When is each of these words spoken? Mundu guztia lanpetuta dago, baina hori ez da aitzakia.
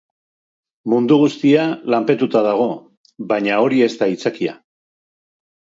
Mundu 0.93 1.17
guztia 1.25 1.67
lanpetuta 1.95 2.43
dago, 2.49 2.67
baina 3.35 3.63
hori 3.67 3.87
ez 3.91 3.95
da 4.03 4.11
aitzakia. 4.11 4.61